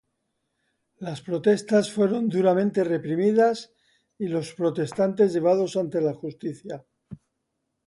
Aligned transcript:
Las 0.97 1.21
protestas 1.21 1.91
fueron 1.93 2.27
duramente 2.27 2.83
reprimidas 2.83 3.71
y 4.17 4.29
los 4.29 4.51
protestantes 4.55 5.31
llevados 5.31 5.77
ante 5.77 6.01
la 6.01 6.15
justicia. 6.15 6.83